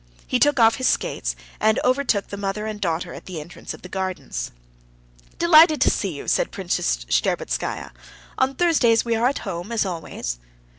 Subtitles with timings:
[0.25, 3.83] He took off his skates, and overtook the mother and daughter at the entrance of
[3.83, 4.49] the gardens.
[5.37, 7.91] "Delighted to see you," said Princess Shtcherbatskaya.
[8.39, 10.39] "On Thursdays we are home, as always."